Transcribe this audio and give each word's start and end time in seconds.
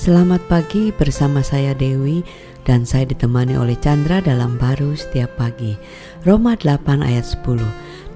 Selamat 0.00 0.40
pagi 0.48 0.96
bersama 0.96 1.44
saya 1.44 1.76
Dewi 1.76 2.24
dan 2.64 2.88
saya 2.88 3.04
ditemani 3.04 3.52
oleh 3.60 3.76
Chandra 3.76 4.24
dalam 4.24 4.56
baru 4.56 4.96
setiap 4.96 5.36
pagi. 5.36 5.76
Roma 6.24 6.56
8 6.56 7.04
ayat 7.04 7.36
10. 7.44 7.60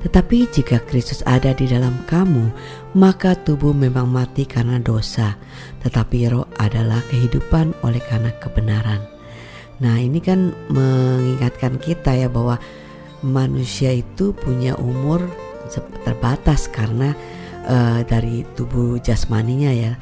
Tetapi 0.01 0.49
jika 0.49 0.81
Kristus 0.89 1.21
ada 1.29 1.53
di 1.53 1.69
dalam 1.69 1.93
kamu, 2.09 2.49
maka 2.97 3.37
tubuh 3.37 3.77
memang 3.77 4.09
mati 4.09 4.49
karena 4.49 4.81
dosa, 4.81 5.37
tetapi 5.85 6.33
roh 6.33 6.49
adalah 6.57 7.05
kehidupan 7.13 7.77
oleh 7.85 8.01
karena 8.09 8.33
kebenaran. 8.41 9.05
Nah, 9.85 10.01
ini 10.01 10.25
kan 10.25 10.57
mengingatkan 10.73 11.77
kita 11.77 12.17
ya 12.17 12.33
bahwa 12.33 12.57
manusia 13.21 13.93
itu 13.93 14.33
punya 14.33 14.73
umur 14.81 15.21
terbatas 16.01 16.65
karena 16.65 17.13
uh, 17.69 18.01
dari 18.09 18.41
tubuh 18.57 18.97
jasmaninya 19.05 19.69
ya. 19.69 19.93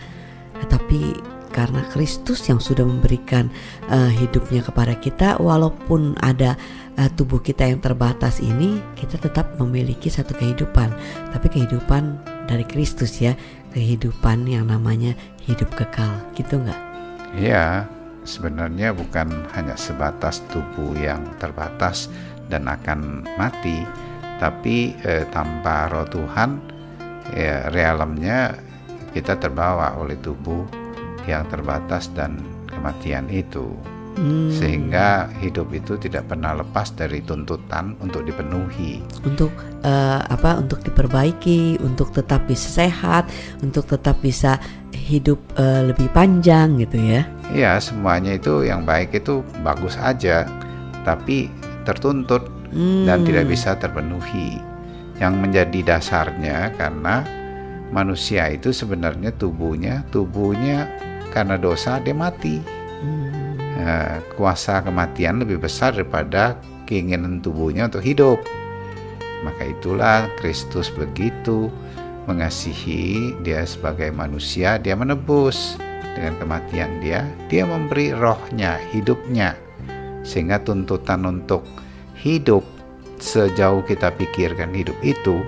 Tapi 0.70 1.31
karena 1.52 1.84
Kristus 1.92 2.48
yang 2.48 2.58
sudah 2.58 2.82
memberikan 2.82 3.52
uh, 3.92 4.08
hidupnya 4.08 4.64
kepada 4.64 4.96
kita. 4.96 5.36
Walaupun 5.36 6.16
ada 6.24 6.56
uh, 6.96 7.10
tubuh 7.12 7.38
kita 7.44 7.68
yang 7.68 7.78
terbatas 7.78 8.40
ini 8.40 8.80
kita 8.96 9.20
tetap 9.20 9.54
memiliki 9.60 10.08
satu 10.08 10.32
kehidupan. 10.32 10.88
Tapi 11.30 11.46
kehidupan 11.52 12.18
dari 12.48 12.64
Kristus 12.64 13.20
ya 13.20 13.36
kehidupan 13.76 14.48
yang 14.48 14.72
namanya 14.72 15.12
hidup 15.44 15.68
kekal. 15.76 16.10
Gitu 16.32 16.56
nggak? 16.56 16.80
Iya 17.36 17.86
sebenarnya 18.22 18.94
bukan 18.94 19.28
hanya 19.54 19.74
sebatas 19.74 20.42
tubuh 20.50 20.94
yang 20.94 21.22
terbatas 21.42 22.06
dan 22.46 22.70
akan 22.70 23.26
mati 23.34 23.82
tapi 24.38 24.94
eh, 25.06 25.26
tanpa 25.30 25.90
roh 25.90 26.06
Tuhan 26.06 26.58
ya 27.34 27.70
realemnya 27.70 28.58
kita 29.14 29.38
terbawa 29.38 29.94
oleh 29.98 30.18
tubuh 30.18 30.66
yang 31.26 31.46
terbatas 31.48 32.10
dan 32.12 32.38
kematian 32.68 33.28
itu. 33.30 33.72
Hmm. 34.12 34.52
Sehingga 34.52 35.32
hidup 35.40 35.72
itu 35.72 35.96
tidak 35.96 36.28
pernah 36.28 36.52
lepas 36.52 36.92
dari 36.92 37.24
tuntutan 37.24 37.96
untuk 38.04 38.28
dipenuhi. 38.28 39.00
Untuk 39.24 39.48
uh, 39.88 40.20
apa? 40.28 40.60
Untuk 40.60 40.84
diperbaiki, 40.84 41.80
untuk 41.80 42.12
tetap 42.12 42.44
bisa 42.44 42.84
sehat, 42.84 43.32
untuk 43.64 43.88
tetap 43.88 44.20
bisa 44.20 44.60
hidup 44.92 45.40
uh, 45.56 45.88
lebih 45.88 46.12
panjang 46.12 46.76
gitu 46.76 47.00
ya. 47.00 47.24
Iya, 47.56 47.80
semuanya 47.80 48.36
itu 48.36 48.68
yang 48.68 48.84
baik 48.84 49.16
itu 49.16 49.40
bagus 49.64 49.96
aja, 49.96 50.44
tapi 51.08 51.48
tertuntut 51.88 52.52
hmm. 52.68 53.08
dan 53.08 53.24
tidak 53.24 53.48
bisa 53.48 53.80
terpenuhi. 53.80 54.60
Yang 55.16 55.34
menjadi 55.40 55.96
dasarnya 55.96 56.76
karena 56.76 57.24
manusia 57.92 58.48
itu 58.48 58.72
sebenarnya 58.72 59.36
tubuhnya 59.36 60.02
tubuhnya 60.08 60.88
karena 61.32 61.56
dosa 61.56 61.98
dia 61.98 62.12
mati. 62.12 62.60
Hmm. 63.00 63.56
Nah, 63.80 64.20
kuasa 64.36 64.84
kematian 64.84 65.42
lebih 65.42 65.58
besar 65.58 65.96
daripada 65.96 66.54
keinginan 66.86 67.40
tubuhnya 67.40 67.88
untuk 67.88 68.04
hidup. 68.04 68.38
Maka 69.42 69.74
itulah 69.74 70.30
Kristus 70.38 70.92
begitu 70.92 71.66
mengasihi 72.30 73.34
dia 73.42 73.66
sebagai 73.66 74.14
manusia, 74.14 74.78
dia 74.78 74.94
menebus 74.94 75.74
dengan 76.14 76.38
kematian 76.38 77.02
dia, 77.02 77.26
dia 77.50 77.66
memberi 77.66 78.14
rohnya, 78.14 78.78
hidupnya. 78.94 79.58
Sehingga 80.22 80.62
tuntutan 80.62 81.26
untuk 81.26 81.66
hidup 82.14 82.62
sejauh 83.18 83.82
kita 83.82 84.14
pikirkan 84.14 84.70
hidup 84.70 84.94
itu 85.02 85.42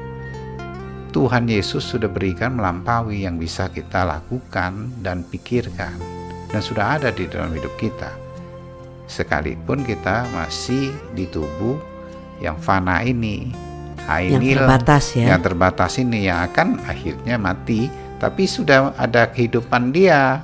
Tuhan 1.15 1.47
Yesus 1.47 1.87
sudah 1.87 2.11
berikan 2.11 2.59
melampaui 2.59 3.23
yang 3.23 3.39
bisa 3.39 3.71
kita 3.71 4.03
lakukan 4.03 4.91
dan 4.99 5.23
pikirkan 5.23 5.95
dan 6.51 6.59
sudah 6.59 6.99
ada 6.99 7.15
di 7.15 7.31
dalam 7.31 7.55
hidup 7.55 7.71
kita. 7.79 8.11
Sekalipun 9.07 9.87
kita 9.87 10.27
masih 10.35 10.91
di 11.15 11.31
tubuh 11.31 11.79
yang 12.43 12.59
fana 12.59 13.07
ini, 13.07 13.55
yang 14.27 14.67
terbatas 14.67 15.05
ya. 15.15 15.27
Yang 15.31 15.41
terbatas 15.47 15.93
ini 16.03 16.27
yang 16.27 16.51
akan 16.51 16.83
akhirnya 16.83 17.39
mati, 17.39 17.87
tapi 18.19 18.51
sudah 18.51 18.99
ada 18.99 19.31
kehidupan 19.31 19.95
dia. 19.95 20.43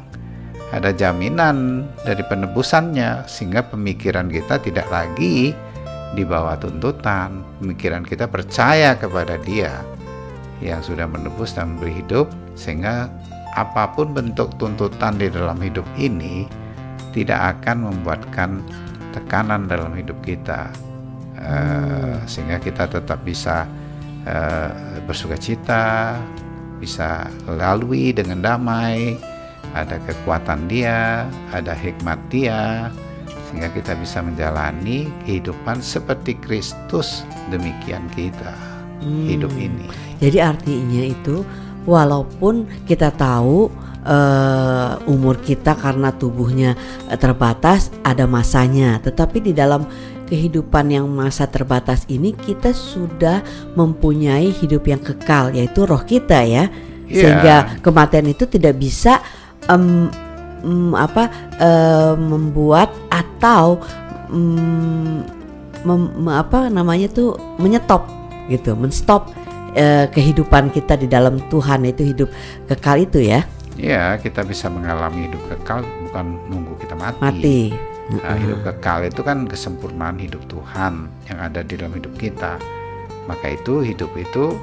Ada 0.70 0.94
jaminan 0.94 1.82
dari 2.06 2.22
penebusannya 2.22 3.26
sehingga 3.26 3.66
pemikiran 3.66 4.30
kita 4.30 4.62
tidak 4.62 4.86
lagi 4.86 5.50
di 6.14 6.22
bawah 6.22 6.54
tuntutan. 6.62 7.42
Pemikiran 7.58 8.06
kita 8.06 8.30
percaya 8.30 8.94
kepada 8.94 9.34
dia 9.42 9.82
yang 10.60 10.84
sudah 10.84 11.08
menebus 11.08 11.56
dan 11.56 11.74
memberi 11.76 12.04
hidup 12.04 12.28
sehingga 12.54 13.08
apa 13.58 13.90
pun 13.96 14.14
bentuk 14.14 14.54
tuntutan 14.60 15.18
di 15.18 15.26
dalam 15.32 15.58
hidup 15.58 15.84
ini 15.98 16.46
tidak 17.10 17.58
akan 17.58 17.90
membuatkan 17.90 18.62
tekanan 19.10 19.66
dalam 19.66 19.90
hidup 19.96 20.16
kita. 20.22 20.70
Uh, 21.40 22.20
sehingga 22.28 22.60
kita 22.60 22.84
tetap 22.84 23.24
bisa 23.24 23.64
uh, 24.28 25.00
bersuka 25.08 25.40
cita 25.40 26.20
bisa 26.80 27.28
lalui 27.44 28.10
dengan 28.10 28.40
damai 28.40 29.20
ada 29.76 30.00
kekuatan 30.08 30.66
dia 30.66 31.28
ada 31.52 31.76
hikmat 31.76 32.18
dia 32.32 32.88
sehingga 33.48 33.68
kita 33.70 33.94
bisa 34.00 34.24
menjalani 34.24 35.06
kehidupan 35.28 35.84
seperti 35.84 36.34
Kristus 36.40 37.22
demikian 37.52 38.08
kita 38.16 38.69
hmm. 39.00 39.26
hidup 39.28 39.52
ini. 39.56 39.84
Jadi 40.20 40.38
artinya 40.38 41.02
itu 41.04 41.42
walaupun 41.88 42.68
kita 42.84 43.12
tahu 43.16 43.72
uh, 44.04 45.00
umur 45.08 45.40
kita 45.40 45.76
karena 45.76 46.12
tubuhnya 46.12 46.76
uh, 47.08 47.16
terbatas 47.16 47.88
ada 48.04 48.24
masanya, 48.28 49.00
tetapi 49.00 49.40
di 49.40 49.52
dalam 49.56 49.84
kehidupan 50.30 50.94
yang 50.94 51.10
masa 51.10 51.50
terbatas 51.50 52.06
ini 52.06 52.30
kita 52.30 52.70
sudah 52.70 53.42
mempunyai 53.74 54.54
hidup 54.54 54.86
yang 54.86 55.02
kekal 55.02 55.50
yaitu 55.50 55.82
roh 55.82 56.00
kita 56.06 56.46
ya. 56.46 56.70
Yeah. 57.10 57.10
Sehingga 57.10 57.54
kematian 57.82 58.30
itu 58.30 58.46
tidak 58.46 58.78
bisa 58.78 59.18
um, 59.66 60.06
um, 60.62 60.94
apa 60.94 61.26
uh, 61.58 62.14
membuat 62.14 62.94
atau 63.10 63.82
um, 64.30 65.26
mem, 65.82 66.28
apa 66.30 66.70
namanya 66.70 67.10
tuh 67.10 67.34
menyetop 67.58 68.19
gitu, 68.50 68.74
menstop 68.74 69.30
uh, 69.78 70.06
kehidupan 70.10 70.74
kita 70.74 70.98
di 70.98 71.06
dalam 71.06 71.38
Tuhan 71.48 71.86
itu 71.86 72.02
hidup 72.02 72.28
kekal 72.66 73.06
itu 73.06 73.22
ya. 73.22 73.46
Iya, 73.80 74.18
kita 74.20 74.44
bisa 74.44 74.68
mengalami 74.68 75.30
hidup 75.30 75.40
kekal 75.48 75.86
bukan 76.10 76.26
nunggu 76.50 76.74
kita 76.82 76.94
mati. 76.98 77.22
Mati. 77.22 77.60
Nah, 78.10 78.34
hidup 78.34 78.66
kekal 78.66 79.06
itu 79.06 79.22
kan 79.22 79.46
kesempurnaan 79.46 80.18
hidup 80.18 80.42
Tuhan 80.50 81.06
yang 81.30 81.38
ada 81.38 81.62
di 81.62 81.78
dalam 81.78 81.94
hidup 81.94 82.10
kita. 82.18 82.58
Maka 83.30 83.54
itu 83.54 83.86
hidup 83.86 84.10
itu 84.18 84.58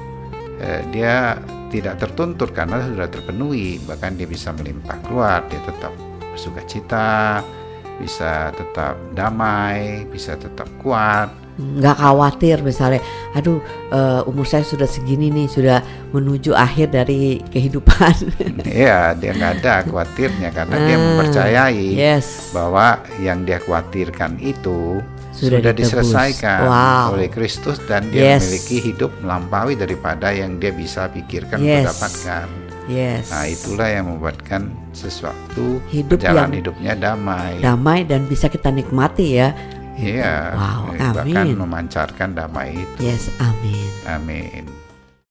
eh, 0.60 0.84
dia 0.92 1.40
tidak 1.72 1.96
tertuntut 1.96 2.52
karena 2.52 2.84
sudah 2.84 3.08
terpenuhi, 3.08 3.80
bahkan 3.88 4.12
dia 4.20 4.28
bisa 4.28 4.52
melimpah 4.52 5.00
keluar, 5.08 5.40
dia 5.48 5.60
tetap 5.64 5.96
bersuka 6.28 6.60
cita, 6.68 7.40
bisa 7.96 8.52
tetap 8.52 9.00
damai, 9.16 10.04
bisa 10.12 10.36
tetap 10.36 10.68
kuat 10.84 11.47
nggak 11.58 11.96
khawatir 11.98 12.62
misalnya 12.62 13.02
aduh 13.34 13.58
uh, 13.90 14.22
umur 14.30 14.46
saya 14.46 14.62
sudah 14.62 14.86
segini 14.86 15.26
nih 15.34 15.50
sudah 15.50 15.82
menuju 16.14 16.54
akhir 16.54 16.94
dari 16.94 17.42
kehidupan 17.50 18.14
iya 18.70 19.10
dia 19.18 19.34
nggak 19.34 19.52
ada 19.62 19.82
khawatirnya 19.82 20.54
karena 20.54 20.76
uh, 20.78 20.84
dia 20.86 20.94
ah, 20.94 21.02
mempercayai 21.02 21.88
yes. 21.98 22.54
bahwa 22.54 23.02
yang 23.18 23.42
dia 23.42 23.58
khawatirkan 23.58 24.38
itu 24.38 25.02
sudah, 25.34 25.58
sudah 25.58 25.72
diselesaikan 25.74 26.60
wow. 26.66 27.06
oleh 27.18 27.26
Kristus 27.26 27.82
dan 27.90 28.06
dia 28.14 28.38
yes. 28.38 28.46
memiliki 28.46 28.78
hidup 28.94 29.10
melampaui 29.18 29.74
daripada 29.74 30.30
yang 30.30 30.62
dia 30.62 30.70
bisa 30.70 31.10
pikirkan 31.10 31.58
yes. 31.58 31.82
untuk 31.82 31.90
dapatkan 31.90 32.46
Yes. 32.88 33.28
Nah 33.28 33.44
itulah 33.44 33.84
yang 33.92 34.08
membuatkan 34.08 34.72
sesuatu 34.96 35.76
hidup 35.92 36.24
jalan 36.24 36.56
hidupnya 36.56 36.96
damai. 36.96 37.60
Damai 37.60 38.08
dan 38.08 38.24
bisa 38.24 38.48
kita 38.48 38.72
nikmati 38.72 39.36
ya 39.36 39.52
Iya. 39.98 40.54
Wow, 40.54 40.82
amin. 40.94 41.34
Bahkan 41.34 41.46
memancarkan 41.58 42.30
damai 42.38 42.78
itu. 42.78 43.00
Yes, 43.02 43.26
amin. 43.42 43.90
Amin. 44.06 44.77